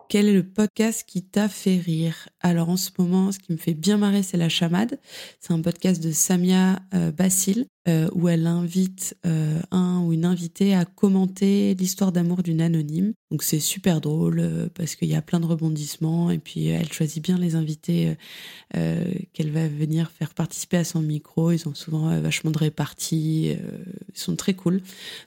Quel 0.10 0.28
est 0.28 0.34
le 0.34 0.42
podcast 0.42 1.04
qui 1.06 1.22
t'a 1.22 1.48
fait 1.48 1.78
rire? 1.78 2.30
Alors 2.40 2.70
en 2.70 2.78
ce 2.78 2.90
moment, 2.98 3.32
ce 3.32 3.38
qui 3.38 3.52
me 3.52 3.58
fait 3.58 3.76
bien 3.76 3.98
marrer, 3.98 4.24
c'est 4.24 4.38
La 4.38 4.50
Chamade. 4.50 5.00
C'est 5.40 5.54
un 5.54 5.62
podcast 5.62 6.02
de 6.02 6.12
Samia 6.12 6.80
euh, 6.96 7.12
Bassil 7.12 7.68
euh, 7.88 8.10
où 8.14 8.28
elle 8.28 8.48
invite 8.48 9.16
euh, 9.28 9.62
un 9.70 10.02
ou 10.02 10.12
une 10.12 10.26
invitée 10.26 10.74
à 10.74 10.86
commenter 10.86 11.76
l'histoire 11.76 12.12
d'amour 12.12 12.42
d'une 12.42 12.60
anonyme. 12.60 13.14
Donc 13.30 13.44
c'est 13.44 13.60
super 13.60 14.02
drôle 14.02 14.72
parce 14.74 14.96
qu'il 14.96 15.10
y 15.10 15.16
a 15.16 15.22
plein 15.22 15.40
de 15.40 15.46
rebondissements 15.46 16.32
et 16.32 16.40
puis 16.40 16.70
elle 16.70 16.92
choisit 16.92 17.24
bien 17.24 17.38
les 17.38 17.54
invités 17.54 18.16
qu'elle 18.72 19.52
va 19.52 19.68
venir 19.68 20.10
faire 20.10 20.34
participer 20.34 20.78
à 20.78 20.84
son 20.84 21.04
micro. 21.04 21.52
Ils 21.52 21.70
ont 21.70 21.76
souvent 21.76 22.20
vachement 22.20 22.50
de 22.50 22.58
réparties, 22.58 23.50
ils 23.52 24.20
sont 24.20 24.36
très 24.36 24.56
cool. 24.56 24.82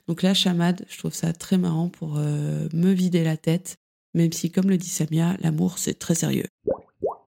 Donc 0.09 0.23
La 0.23 0.33
Chamade, 0.33 0.83
je 0.89 0.97
trouve 0.97 1.13
ça 1.13 1.31
très 1.31 1.57
marrant 1.57 1.87
pour 1.87 2.15
me 2.15 2.91
vider 2.91 3.23
la 3.23 3.37
tête 3.37 3.77
même 4.13 4.31
si, 4.31 4.51
comme 4.51 4.69
le 4.69 4.77
dit 4.77 4.89
Samia, 4.89 5.35
l'amour, 5.39 5.77
c'est 5.77 5.97
très 5.97 6.15
sérieux. 6.15 6.45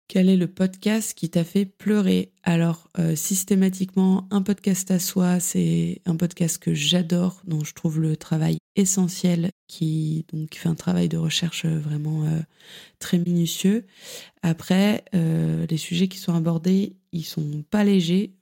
Quel 0.09 0.29
est 0.29 0.37
le 0.37 0.47
podcast 0.47 1.13
qui 1.13 1.29
t'a 1.29 1.43
fait 1.43 1.65
pleurer? 1.65 2.31
Alors, 2.43 2.89
euh, 2.97 3.17
systématiquement, 3.17 4.25
un 4.31 4.41
podcast 4.41 4.89
à 4.89 4.99
soi, 4.99 5.41
c'est 5.41 6.01
un 6.05 6.15
podcast 6.15 6.59
que 6.59 6.73
j'adore, 6.73 7.41
dont 7.45 7.65
je 7.65 7.73
trouve 7.73 7.99
le 7.99 8.15
travail 8.15 8.57
essentiel, 8.77 9.49
qui 9.67 10.25
donc 10.31 10.55
fait 10.55 10.69
un 10.69 10.75
travail 10.75 11.09
de 11.09 11.17
recherche 11.17 11.65
euh, 11.65 11.77
vraiment 11.77 12.23
euh, 12.23 12.39
très 12.99 13.17
minutieux. 13.17 13.85
Après, 14.43 15.03
les 15.13 15.77
sujets 15.77 16.07
qui 16.07 16.19
sont 16.19 16.33
abordés, 16.33 16.95
ils 17.11 17.25
sont 17.25 17.65
pas 17.69 17.83
légers, 17.83 18.33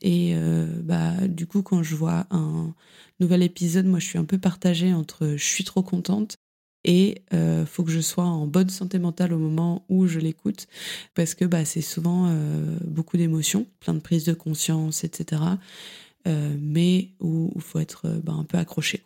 et 0.00 0.36
bah 0.84 1.14
du 1.26 1.48
coup, 1.48 1.62
quand 1.62 1.82
je 1.82 1.96
vois 1.96 2.26
un 2.30 2.74
nouvel 3.18 3.42
épisode, 3.42 3.86
moi, 3.86 3.98
je 3.98 4.06
suis 4.06 4.18
un 4.18 4.24
peu 4.24 4.38
partagée 4.38 4.92
entre 4.92 5.34
je 5.36 5.44
suis 5.44 5.64
trop 5.64 5.82
contente 5.82 6.36
et 6.84 7.22
euh, 7.34 7.66
faut 7.66 7.84
que 7.84 7.90
je 7.90 8.00
sois 8.00 8.24
en 8.24 8.46
bonne 8.46 8.70
santé 8.70 8.98
mentale 8.98 9.32
au 9.32 9.38
moment 9.38 9.84
où 9.88 10.06
je 10.06 10.18
l'écoute 10.18 10.66
parce 11.14 11.34
que 11.34 11.44
bah, 11.44 11.64
c'est 11.64 11.80
souvent 11.80 12.26
euh, 12.28 12.78
beaucoup 12.84 13.16
d'émotions, 13.16 13.66
plein 13.80 13.94
de 13.94 14.00
prises 14.00 14.24
de 14.24 14.32
conscience, 14.32 15.04
etc. 15.04 15.42
Euh, 16.26 16.56
mais 16.60 17.10
où 17.20 17.52
il 17.54 17.60
faut 17.60 17.78
être 17.78 18.08
bah, 18.22 18.32
un 18.32 18.44
peu 18.44 18.58
accroché. 18.58 19.02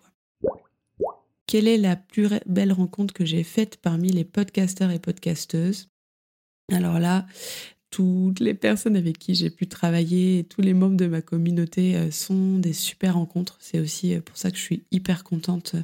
Quelle 1.47 1.69
est 1.69 1.79
la 1.79 1.97
plus 1.97 2.29
belle 2.47 2.73
rencontre 2.73 3.13
que 3.13 3.25
j'ai 3.25 3.43
faite 3.43 3.79
parmi 3.83 4.11
les 4.11 4.25
podcasteurs 4.25 4.91
et 4.91 4.99
podcasteuses? 4.99 5.89
Alors 6.71 6.99
là, 6.99 7.27
toutes 7.91 8.41
les 8.41 8.55
personnes 8.55 8.97
avec 8.97 9.19
qui 9.19 9.35
j'ai 9.35 9.51
pu 9.51 9.67
travailler, 9.67 10.45
tous 10.45 10.63
les 10.63 10.73
membres 10.73 10.97
de 10.97 11.07
ma 11.07 11.21
communauté 11.21 12.11
sont 12.11 12.59
des 12.59 12.73
super 12.73 13.15
rencontres. 13.15 13.59
C'est 13.61 13.81
aussi 13.81 14.17
pour 14.21 14.39
ça 14.39 14.51
que 14.51 14.57
je 14.57 14.63
suis 14.63 14.85
hyper 14.91 15.25
contente 15.25 15.77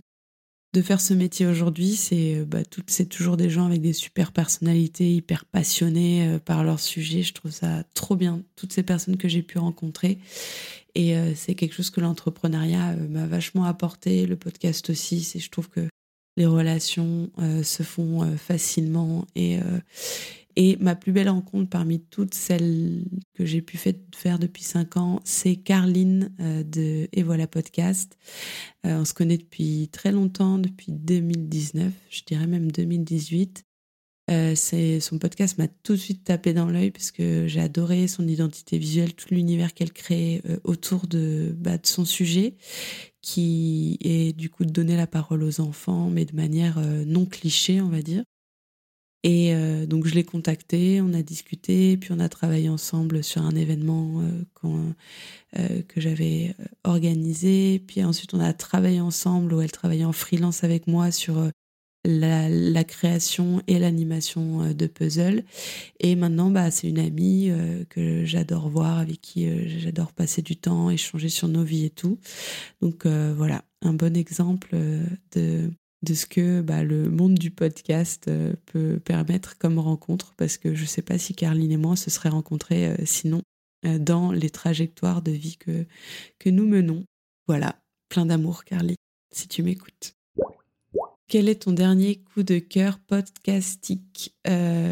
de 0.74 0.82
faire 0.82 1.00
ce 1.00 1.14
métier 1.14 1.46
aujourd'hui, 1.46 1.94
c'est 1.94 2.36
euh, 2.36 2.44
bah, 2.44 2.58
c'est 2.86 3.08
toujours 3.08 3.36
des 3.36 3.48
gens 3.48 3.66
avec 3.66 3.80
des 3.80 3.92
super 3.94 4.32
personnalités, 4.32 5.14
hyper 5.14 5.44
passionnés 5.46 6.28
euh, 6.28 6.38
par 6.38 6.62
leur 6.62 6.78
sujet. 6.78 7.22
Je 7.22 7.32
trouve 7.32 7.50
ça 7.50 7.84
trop 7.94 8.16
bien, 8.16 8.42
toutes 8.56 8.72
ces 8.72 8.82
personnes 8.82 9.16
que 9.16 9.28
j'ai 9.28 9.42
pu 9.42 9.58
rencontrer. 9.58 10.18
Et 10.94 11.16
euh, 11.16 11.32
c'est 11.34 11.54
quelque 11.54 11.74
chose 11.74 11.90
que 11.90 12.00
l'entrepreneuriat 12.00 12.96
m'a 12.96 13.26
vachement 13.26 13.64
apporté, 13.64 14.26
le 14.26 14.36
podcast 14.36 14.90
aussi. 14.90 15.22
C'est, 15.22 15.38
je 15.38 15.50
trouve 15.50 15.68
que 15.68 15.88
les 16.36 16.46
relations 16.46 17.30
se 17.64 17.82
font 17.82 18.36
facilement 18.36 19.26
et, 19.34 19.58
et 20.58 20.76
ma 20.80 20.96
plus 20.96 21.12
belle 21.12 21.28
rencontre 21.28 21.70
parmi 21.70 22.00
toutes 22.00 22.34
celles 22.34 23.04
que 23.34 23.46
j'ai 23.46 23.62
pu 23.62 23.78
faire 23.78 24.40
depuis 24.40 24.64
cinq 24.64 24.96
ans, 24.96 25.20
c'est 25.22 25.54
Carline 25.54 26.32
euh, 26.40 26.64
de 26.64 27.08
Et 27.12 27.22
voilà 27.22 27.46
podcast. 27.46 28.18
Euh, 28.84 28.98
on 28.98 29.04
se 29.04 29.14
connaît 29.14 29.38
depuis 29.38 29.88
très 29.92 30.10
longtemps, 30.10 30.58
depuis 30.58 30.90
2019, 30.90 31.92
je 32.10 32.22
dirais 32.26 32.48
même 32.48 32.72
2018. 32.72 33.64
Euh, 34.32 34.56
son 34.56 35.18
podcast 35.20 35.58
m'a 35.58 35.68
tout 35.68 35.92
de 35.92 36.00
suite 36.00 36.24
tapé 36.24 36.52
dans 36.52 36.66
l'œil 36.66 36.90
parce 36.90 37.12
que 37.12 37.46
j'ai 37.46 37.60
adoré 37.60 38.08
son 38.08 38.26
identité 38.26 38.78
visuelle, 38.78 39.14
tout 39.14 39.32
l'univers 39.32 39.72
qu'elle 39.74 39.92
crée 39.92 40.42
autour 40.64 41.06
de, 41.06 41.54
bah, 41.56 41.78
de 41.78 41.86
son 41.86 42.04
sujet, 42.04 42.56
qui 43.22 43.96
est 44.00 44.36
du 44.36 44.50
coup 44.50 44.64
de 44.64 44.72
donner 44.72 44.96
la 44.96 45.06
parole 45.06 45.44
aux 45.44 45.60
enfants, 45.60 46.10
mais 46.10 46.24
de 46.24 46.34
manière 46.34 46.80
non 47.06 47.26
cliché, 47.26 47.80
on 47.80 47.88
va 47.88 48.02
dire. 48.02 48.24
Et 49.24 49.52
euh, 49.52 49.86
donc 49.86 50.06
je 50.06 50.14
l'ai 50.14 50.24
contacté, 50.24 51.00
on 51.00 51.12
a 51.12 51.22
discuté, 51.22 51.96
puis 51.96 52.12
on 52.12 52.20
a 52.20 52.28
travaillé 52.28 52.68
ensemble 52.68 53.24
sur 53.24 53.42
un 53.42 53.54
événement 53.56 54.22
euh, 54.22 54.92
euh, 55.58 55.82
que 55.88 56.00
j'avais 56.00 56.54
organisé. 56.84 57.80
Puis 57.80 58.04
ensuite 58.04 58.34
on 58.34 58.40
a 58.40 58.52
travaillé 58.52 59.00
ensemble 59.00 59.52
où 59.54 59.60
elle 59.60 59.72
travaillait 59.72 60.04
en 60.04 60.12
freelance 60.12 60.62
avec 60.62 60.86
moi 60.86 61.10
sur 61.10 61.50
la, 62.04 62.84
création 62.84 63.60
et 63.66 63.78
l'animation 63.80 64.72
de 64.72 64.86
puzzles. 64.86 65.44
Et 66.00 66.14
maintenant, 66.14 66.50
bah, 66.50 66.70
c'est 66.70 66.88
une 66.88 67.00
amie 67.00 67.50
que 67.90 68.24
j'adore 68.24 68.70
voir, 68.70 68.98
avec 68.98 69.20
qui 69.20 69.48
j'adore 69.80 70.12
passer 70.12 70.40
du 70.40 70.56
temps, 70.56 70.90
échanger 70.90 71.28
sur 71.28 71.48
nos 71.48 71.64
vies 71.64 71.86
et 71.86 71.90
tout. 71.90 72.18
Donc 72.80 73.06
voilà, 73.06 73.64
un 73.82 73.94
bon 73.94 74.16
exemple 74.16 74.76
de 75.32 75.70
de 76.02 76.14
ce 76.14 76.26
que 76.26 76.60
bah, 76.60 76.84
le 76.84 77.10
monde 77.10 77.34
du 77.34 77.50
podcast 77.50 78.28
euh, 78.28 78.52
peut 78.66 79.00
permettre 79.04 79.58
comme 79.58 79.78
rencontre, 79.78 80.34
parce 80.36 80.56
que 80.56 80.74
je 80.74 80.82
ne 80.82 80.86
sais 80.86 81.02
pas 81.02 81.18
si 81.18 81.34
Carline 81.34 81.72
et 81.72 81.76
moi 81.76 81.96
se 81.96 82.10
seraient 82.10 82.28
rencontrés 82.28 82.88
euh, 82.88 82.96
sinon 83.04 83.42
euh, 83.84 83.98
dans 83.98 84.30
les 84.32 84.50
trajectoires 84.50 85.22
de 85.22 85.32
vie 85.32 85.56
que, 85.56 85.86
que 86.38 86.50
nous 86.50 86.66
menons. 86.66 87.04
Voilà, 87.46 87.80
plein 88.08 88.26
d'amour 88.26 88.64
Carly, 88.64 88.94
si 89.32 89.48
tu 89.48 89.62
m'écoutes. 89.62 90.14
Quel 91.28 91.48
est 91.48 91.62
ton 91.62 91.72
dernier 91.72 92.16
coup 92.16 92.42
de 92.42 92.58
cœur 92.58 92.98
podcastique 93.00 94.34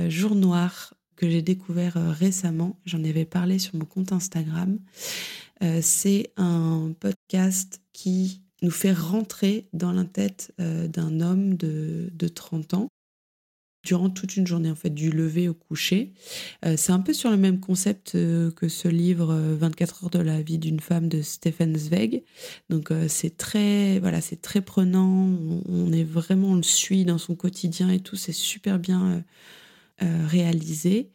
Jour 0.09 0.35
noir 0.35 0.93
que 1.17 1.31
j'ai 1.31 1.41
découvert 1.41 1.95
récemment, 1.95 2.79
j'en 2.85 3.03
avais 3.05 3.25
parlé 3.25 3.59
sur 3.59 3.75
mon 3.75 3.87
compte 3.87 4.13
Instagram. 4.13 4.79
C'est 5.81 6.31
un 6.37 6.93
podcast 7.01 7.81
qui 7.95 8.43
nous 8.63 8.71
fait 8.71 8.93
rentrer 8.93 9.69
dans 9.73 9.93
la 9.93 10.05
tête 10.05 10.53
euh, 10.61 10.89
d'un 10.89 11.21
homme 11.21 11.57
de, 11.57 12.11
de, 12.13 12.29
30 12.29 12.75
ans 12.75 12.89
durant 13.85 14.11
toute 14.11 14.37
une 14.37 14.47
journée, 14.47 14.71
en 14.71 14.75
fait, 14.75 14.91
du 14.91 15.11
lever 15.11 15.49
au 15.49 15.55
coucher. 15.55 16.13
Euh, 16.65 16.75
c'est 16.77 16.91
un 16.91 16.99
peu 16.99 17.13
sur 17.13 17.31
le 17.31 17.37
même 17.37 17.61
concept 17.61 18.17
euh, 18.17 18.51
que 18.51 18.69
ce 18.69 18.89
livre 18.89 19.33
24 19.35 20.05
heures 20.05 20.11
de 20.11 20.19
la 20.19 20.43
vie 20.43 20.59
d'une 20.59 20.81
femme 20.81 21.09
de 21.09 21.23
Stephen 21.23 21.77
Zweig. 21.77 22.25
Donc, 22.69 22.93
c'est 23.09 23.37
très, 23.37 24.01
voilà, 24.01 24.21
c'est 24.21 24.43
très 24.43 24.61
prenant. 24.61 25.07
On, 25.07 25.63
on, 25.69 25.93
est 25.93 26.05
vraiment, 26.05 26.49
on 26.49 26.57
le 26.57 26.63
suit 26.63 27.05
dans 27.05 27.19
son 27.19 27.37
quotidien 27.37 27.91
et 27.91 28.01
tout. 28.01 28.17
C'est 28.17 28.33
super 28.33 28.79
bien 28.79 29.23
euh, 30.03 30.27
réalisé. 30.27 31.11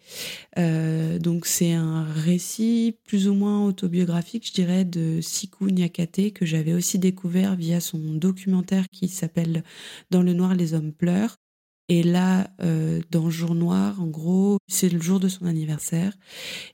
Euh, 0.57 1.19
donc 1.19 1.45
c'est 1.45 1.73
un 1.73 2.03
récit 2.03 2.97
plus 3.05 3.27
ou 3.27 3.33
moins 3.33 3.65
autobiographique, 3.65 4.47
je 4.47 4.53
dirais, 4.53 4.85
de 4.85 5.21
Siku 5.21 5.69
Nyakate 5.71 6.33
que 6.33 6.45
j'avais 6.45 6.73
aussi 6.73 7.00
découvert 7.00 7.55
via 7.55 7.79
son 7.79 8.00
documentaire 8.00 8.88
qui 8.91 9.07
s'appelle 9.07 9.63
Dans 10.11 10.23
le 10.23 10.33
noir 10.33 10.55
les 10.55 10.73
hommes 10.73 10.93
pleurent. 10.93 11.40
Et 11.93 12.03
là, 12.03 12.50
euh, 12.62 13.01
dans 13.12 13.29
Jour 13.29 13.53
Noir, 13.53 14.01
en 14.01 14.07
gros, 14.07 14.60
c'est 14.69 14.88
le 14.88 15.01
jour 15.01 15.19
de 15.19 15.27
son 15.27 15.45
anniversaire 15.45 16.13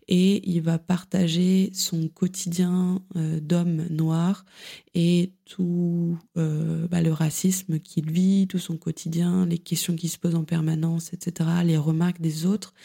et 0.08 0.48
il 0.48 0.62
va 0.62 0.78
partager 0.78 1.72
son 1.74 2.08
quotidien 2.08 3.02
euh, 3.16 3.40
d'homme 3.40 3.88
noir 3.90 4.46
et 4.94 5.32
tout 5.46 6.20
euh, 6.38 6.88
bah, 6.88 7.02
le 7.02 7.12
racisme 7.12 7.80
qu'il 7.80 8.12
vit, 8.12 8.46
tout 8.48 8.60
son 8.60 8.78
quotidien, 8.78 9.48
les 9.48 9.58
questions 9.58 9.96
qui 9.96 10.08
se 10.08 10.20
posent 10.20 10.36
en 10.36 10.44
permanence, 10.44 11.12
etc., 11.14 11.50
les 11.66 11.78
remarques 11.78 12.22
des 12.22 12.46
autres. 12.46 12.76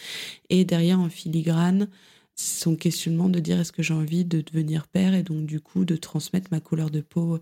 Et 0.49 0.65
derrière, 0.65 1.01
en 1.01 1.11
filigrane, 1.11 1.91
son 2.35 2.77
questionnement 2.77 3.29
de 3.29 3.41
dire 3.41 3.61
est-ce 3.61 3.73
que 3.73 3.83
j'ai 3.83 3.93
envie 3.93 4.25
de 4.25 4.41
devenir 4.41 4.89
père 4.89 5.13
et 5.13 5.23
donc 5.23 5.45
du 5.45 5.61
coup 5.61 5.85
de 5.85 5.97
transmettre 5.97 6.49
ma 6.51 6.61
couleur 6.61 6.89
de 6.89 7.03
peau 7.03 7.41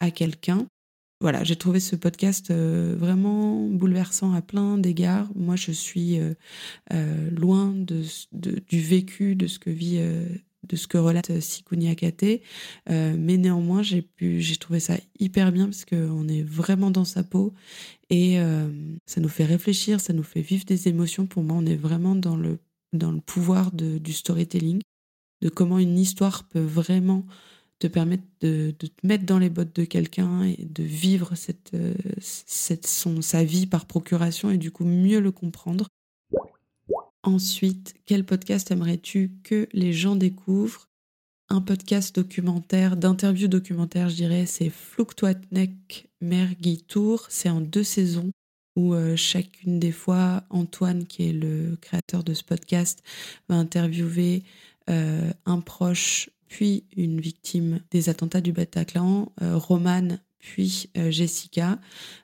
à 0.00 0.10
quelqu'un 0.10 0.66
voilà, 1.20 1.44
j'ai 1.44 1.56
trouvé 1.56 1.80
ce 1.80 1.96
podcast 1.96 2.50
euh, 2.50 2.96
vraiment 2.98 3.66
bouleversant 3.68 4.32
à 4.32 4.40
plein 4.40 4.78
d'égards. 4.78 5.28
Moi, 5.34 5.54
je 5.54 5.70
suis 5.70 6.18
euh, 6.18 6.32
euh, 6.94 7.30
loin 7.30 7.74
du 8.32 8.80
vécu 8.80 9.36
de 9.36 9.46
ce 9.46 9.58
que 9.58 9.68
vit, 9.68 10.00
de 10.66 10.76
ce 10.76 10.86
que 10.86 10.96
relate 10.96 11.40
Sikuni 11.40 11.90
Akate, 11.90 12.40
mais 12.88 13.36
néanmoins, 13.36 13.82
j'ai 13.82 14.00
pu, 14.00 14.40
j'ai 14.40 14.56
trouvé 14.56 14.80
ça 14.80 14.96
hyper 15.18 15.52
bien 15.52 15.66
parce 15.66 15.84
qu'on 15.84 16.26
est 16.26 16.42
vraiment 16.42 16.90
dans 16.90 17.04
sa 17.04 17.22
peau 17.22 17.52
et 18.08 18.38
ça 19.06 19.20
nous 19.20 19.28
fait 19.28 19.44
réfléchir, 19.44 20.00
ça 20.00 20.12
nous 20.12 20.22
fait 20.22 20.40
vivre 20.40 20.64
des 20.64 20.88
émotions. 20.88 21.26
Pour 21.26 21.42
moi, 21.42 21.56
on 21.58 21.66
est 21.66 21.76
vraiment 21.76 22.14
dans 22.14 22.36
le 22.36 22.58
dans 22.92 23.12
le 23.12 23.20
pouvoir 23.20 23.70
du 23.72 24.12
storytelling, 24.12 24.80
de 25.42 25.48
comment 25.48 25.78
une 25.78 25.98
histoire 25.98 26.44
peut 26.44 26.58
vraiment 26.58 27.24
te 27.80 27.86
permettre 27.86 28.22
de, 28.42 28.70
te 28.72 28.86
mettre 29.02 29.24
dans 29.24 29.38
les 29.38 29.50
bottes 29.50 29.74
de 29.74 29.84
quelqu'un 29.84 30.44
et 30.44 30.64
de 30.64 30.82
vivre 30.84 31.32
euh, 31.74 31.94
cette, 32.20 32.86
son, 32.86 33.22
sa 33.22 33.42
vie 33.42 33.66
par 33.66 33.86
procuration 33.86 34.50
et 34.50 34.58
du 34.58 34.70
coup 34.70 34.84
mieux 34.84 35.18
le 35.18 35.32
comprendre. 35.32 35.88
Ensuite, 37.22 37.94
quel 38.06 38.24
podcast 38.24 38.70
aimerais-tu 38.70 39.32
que 39.42 39.66
les 39.72 39.92
gens 39.92 40.14
découvrent? 40.14 40.86
Un 41.48 41.60
podcast 41.62 42.14
documentaire, 42.14 42.96
d'interview 42.96 43.48
documentaire, 43.48 44.08
je 44.08 44.14
dirais, 44.14 44.46
c'est 44.46 44.70
Fluktuatnek 44.70 46.08
Mergi 46.20 46.84
Tour. 46.84 47.26
C'est 47.28 47.48
en 47.48 47.60
deux 47.60 47.82
saisons 47.82 48.30
où 48.76 48.94
euh, 48.94 49.16
chacune 49.16 49.80
des 49.80 49.90
fois, 49.90 50.44
Antoine, 50.50 51.06
qui 51.06 51.28
est 51.28 51.32
le 51.32 51.76
créateur 51.80 52.24
de 52.24 52.34
ce 52.34 52.44
podcast, 52.44 53.02
va 53.48 53.56
interviewer 53.56 54.44
euh, 54.88 55.32
un 55.44 55.60
proche 55.60 56.30
puis 56.50 56.84
une 56.96 57.20
victime 57.20 57.80
des 57.92 58.08
attentats 58.08 58.40
du 58.40 58.52
Bataclan, 58.52 59.32
euh, 59.40 59.56
Romane, 59.56 60.20
puis 60.40 60.90
euh, 60.98 61.10
Jessica. 61.10 61.78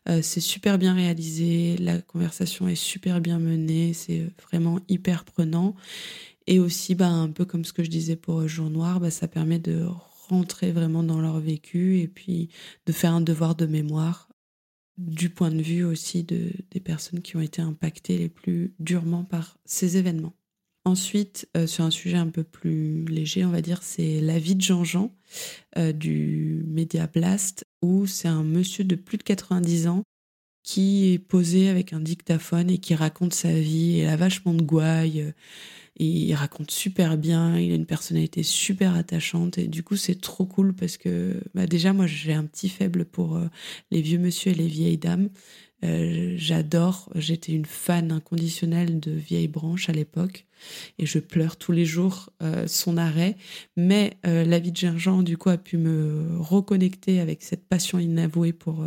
Euh, 0.09 0.21
c'est 0.21 0.41
super 0.41 0.79
bien 0.79 0.95
réalisé, 0.95 1.77
la 1.79 2.03
conversation 2.03 2.67
est 2.67 2.75
super 2.75 3.21
bien 3.21 3.39
menée, 3.39 3.93
c'est 3.95 4.27
vraiment 4.43 4.81
hyper 4.89 5.25
prenant. 5.25 5.77
Et 6.49 6.59
aussi, 6.59 6.97
bah, 6.97 7.09
un 7.09 7.31
peu 7.31 7.45
comme 7.45 7.65
ce 7.65 7.73
que 7.73 7.85
je 7.85 7.91
disais 7.91 8.17
pour 8.17 8.49
Jour 8.49 8.69
Noir, 8.69 8.99
bah, 8.99 9.11
ça 9.11 9.29
permet 9.29 9.61
de 9.61 9.87
rentrer 10.29 10.73
vraiment 10.73 11.05
dans 11.05 11.21
leur 11.21 11.39
vécu 11.39 12.01
et 12.01 12.09
puis 12.09 12.49
de 12.87 12.93
faire 12.93 13.13
un 13.13 13.21
devoir 13.21 13.55
de 13.55 13.67
mémoire 13.67 14.29
du 14.99 15.31
point 15.31 15.51
de 15.53 15.63
vue 15.63 15.85
aussi 15.85 16.25
de, 16.25 16.51
des 16.73 16.81
personnes 16.81 17.23
qui 17.23 17.37
ont 17.37 17.41
été 17.41 17.63
impactées 17.63 18.19
les 18.19 18.29
plus 18.29 18.75
durement 18.81 19.23
par 19.25 19.57
ces 19.65 19.97
événements. 19.99 20.36
Ensuite, 20.87 21.49
euh, 21.57 21.67
sur 21.67 21.83
un 21.83 21.91
sujet 21.91 22.17
un 22.17 22.29
peu 22.29 22.45
plus 22.45 23.05
léger, 23.07 23.45
on 23.45 23.51
va 23.51 23.61
dire, 23.61 23.83
c'est 23.83 24.21
La 24.21 24.39
vie 24.39 24.55
de 24.55 24.61
Jean-Jean 24.61 25.13
euh, 25.77 25.91
du 25.91 26.65
Média 26.69 27.09
Blast, 27.09 27.65
où 27.83 28.07
c'est 28.07 28.29
un 28.29 28.45
monsieur 28.45 28.85
de 28.85 28.95
plus 28.95 29.19
de 29.19 29.25
90 29.25 29.89
ans 29.89 30.05
qui 30.63 31.13
est 31.13 31.19
posé 31.19 31.69
avec 31.69 31.93
un 31.93 31.99
dictaphone 31.99 32.71
et 32.71 32.79
qui 32.79 32.95
raconte 32.95 33.35
sa 33.35 33.53
vie. 33.53 33.99
Il 33.99 34.07
a 34.07 34.15
vachement 34.15 34.55
de 34.55 34.63
gouaille, 34.63 35.23
euh, 35.23 35.33
il 36.05 36.35
raconte 36.35 36.71
super 36.71 37.17
bien, 37.17 37.59
il 37.59 37.73
a 37.73 37.75
une 37.75 37.87
personnalité 37.87 38.43
super 38.43 38.95
attachante 38.95 39.59
et 39.59 39.67
du 39.67 39.83
coup 39.83 39.97
c'est 39.97 40.21
trop 40.21 40.45
cool 40.45 40.75
parce 40.75 40.97
que 40.97 41.41
bah 41.55 41.67
déjà 41.67 41.93
moi 41.93 42.07
j'ai 42.07 42.35
un 42.35 42.45
petit 42.45 42.69
faible 42.69 43.05
pour 43.05 43.41
les 43.91 44.03
vieux 44.03 44.19
monsieur 44.19 44.53
et 44.53 44.55
les 44.55 44.69
vieilles 44.69 44.99
dames. 44.99 45.31
Euh, 45.85 46.35
j'adore, 46.37 47.11
j'étais 47.15 47.53
une 47.53 47.67
fan 47.67 48.11
inconditionnelle 48.11 48.99
de 48.99 49.11
Vieille 49.11 49.49
Branche 49.49 49.91
à 49.91 49.93
l'époque 49.93 50.47
et 50.99 51.05
je 51.05 51.19
pleure 51.19 51.57
tous 51.57 51.73
les 51.73 51.85
jours 51.85 52.31
euh, 52.43 52.67
son 52.67 52.97
arrêt. 52.97 53.37
Mais 53.77 54.17
euh, 54.27 54.45
la 54.45 54.59
vie 54.59 54.73
de 54.73 54.77
Gergeant, 54.77 55.23
du 55.23 55.37
coup, 55.37 55.51
a 55.51 55.59
pu 55.59 55.77
me 55.77 56.39
reconnecter 56.39 57.21
avec 57.21 57.43
cette 57.43 57.69
passion 57.69 57.99
inavouée 57.99 58.53
pour 58.53 58.85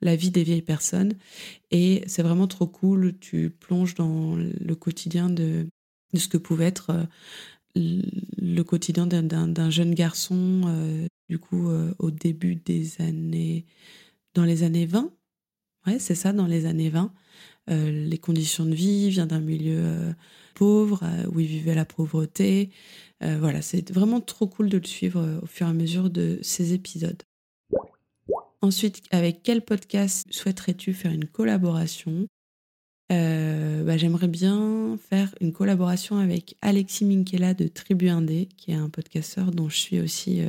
la 0.00 0.16
vie 0.16 0.30
des 0.30 0.42
vieilles 0.42 0.62
personnes. 0.62 1.14
Et 1.70 2.02
c'est 2.06 2.22
vraiment 2.22 2.48
trop 2.48 2.66
cool. 2.66 3.14
Tu 3.20 3.50
plonges 3.50 3.94
dans 3.94 4.36
le 4.36 4.74
quotidien 4.74 5.30
de, 5.30 5.68
de 6.12 6.18
ce 6.18 6.28
que 6.28 6.38
pouvait 6.38 6.66
être 6.66 7.06
le 7.74 8.62
quotidien 8.62 9.06
d'un 9.06 9.70
jeune 9.70 9.94
garçon, 9.94 11.08
du 11.28 11.38
coup, 11.38 11.70
au 11.98 12.10
début 12.10 12.56
des 12.56 13.00
années, 13.00 13.64
dans 14.34 14.44
les 14.44 14.62
années 14.62 14.86
20, 14.86 15.10
Ouais, 15.86 15.98
c'est 15.98 16.14
ça, 16.14 16.32
dans 16.32 16.46
les 16.46 16.66
années 16.66 16.90
20. 16.90 17.12
Euh, 17.70 17.90
les 17.90 18.18
conditions 18.18 18.64
de 18.64 18.74
vie, 18.74 19.10
vient 19.10 19.26
d'un 19.26 19.40
milieu 19.40 19.78
euh, 19.78 20.12
pauvre, 20.54 21.02
euh, 21.02 21.26
où 21.32 21.40
il 21.40 21.46
vivait 21.46 21.74
la 21.74 21.84
pauvreté. 21.84 22.70
voilà, 23.20 23.62
c'est 23.62 23.92
vraiment 23.92 24.20
trop 24.20 24.48
cool 24.48 24.68
de 24.68 24.78
le 24.78 24.84
suivre 24.84 25.38
au 25.42 25.46
fur 25.46 25.68
et 25.68 25.70
à 25.70 25.72
mesure 25.72 26.10
de 26.10 26.40
ces 26.42 26.72
épisodes. 26.72 27.22
Ensuite, 28.60 29.00
avec 29.12 29.44
quel 29.44 29.62
podcast 29.62 30.26
souhaiterais-tu 30.28 30.92
faire 30.92 31.12
une 31.12 31.26
collaboration? 31.26 32.26
Bah, 33.12 33.96
J'aimerais 33.96 34.28
bien 34.28 34.98
faire 35.08 35.34
une 35.40 35.52
collaboration 35.52 36.16
avec 36.18 36.56
Alexis 36.62 37.04
Minkela 37.04 37.54
de 37.54 37.68
Tribu 37.68 38.08
Indé, 38.08 38.48
qui 38.56 38.72
est 38.72 38.76
un 38.76 38.88
podcasteur 38.88 39.50
dont 39.50 39.68
je 39.68 39.76
suis 39.76 40.00
aussi 40.00 40.42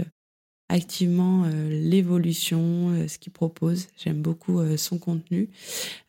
activement 0.73 1.43
euh, 1.45 1.69
l'évolution, 1.69 2.89
euh, 2.89 3.07
ce 3.07 3.19
qu'il 3.19 3.31
propose. 3.31 3.87
J'aime 3.97 4.21
beaucoup 4.21 4.59
euh, 4.59 4.77
son 4.77 4.97
contenu. 4.97 5.49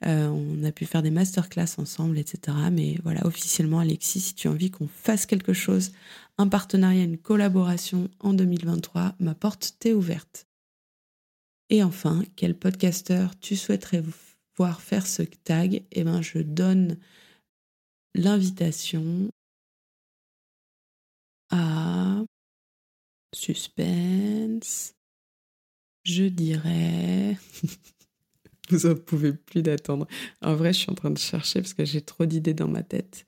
on 0.03 0.65
a 0.65 0.73
pu 0.73 0.87
faire 0.87 1.03
des 1.03 1.11
masterclass 1.11 1.79
ensemble, 1.79 2.19
etc. 2.19 2.57
Mais 2.73 2.97
voilà, 3.03 3.27
officiellement, 3.27 3.81
Alexis, 3.81 4.21
si 4.21 4.35
tu 4.35 4.49
as 4.49 4.51
envie 4.51 4.71
qu'on 4.71 4.89
fasse 4.89 5.27
quelque 5.27 5.53
chose, 5.53 5.93
un 6.39 6.49
partenariat, 6.49 7.05
une 7.05 7.19
collaboration 7.19 8.09
en 8.21 8.33
2023, 8.33 9.15
ma 9.21 9.35
porte 9.35 9.77
t'est 9.79 9.93
ouverte. 9.93 10.47
Et 11.71 11.83
enfin, 11.83 12.23
quel 12.37 12.55
podcasteur 12.55 13.39
tu 13.41 13.57
souhaiterais 13.57 14.03
voir 14.57 14.81
faire 14.81 15.07
ce 15.07 15.23
tag 15.23 15.83
Eh 15.93 16.05
ben, 16.05 16.23
je 16.23 16.39
donne 16.39 16.99
l'invitation 18.15 19.31
à 21.51 22.23
Suspense. 23.35 24.95
Je 26.05 26.25
dirais. 26.25 27.37
Vous 28.71 28.87
en 28.87 28.95
pouvez 28.95 29.33
plus 29.33 29.63
d'attendre. 29.63 30.07
En 30.41 30.55
vrai, 30.55 30.73
je 30.73 30.81
suis 30.81 30.91
en 30.91 30.95
train 30.95 31.11
de 31.11 31.19
chercher 31.19 31.61
parce 31.61 31.75
que 31.75 31.85
j'ai 31.85 32.01
trop 32.01 32.25
d'idées 32.25 32.55
dans 32.55 32.69
ma 32.69 32.83
tête. 32.83 33.27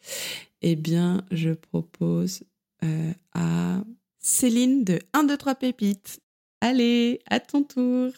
Eh 0.63 0.77
bien, 0.77 1.25
je 1.31 1.51
propose 1.51 2.45
euh, 2.85 3.13
à 3.35 3.83
Céline 4.19 4.85
de 4.85 4.99
1, 5.13 5.25
2, 5.25 5.37
3 5.37 5.55
pépites. 5.57 6.21
Allez, 6.61 7.21
à 7.29 7.41
ton 7.41 7.63
tour. 7.65 8.13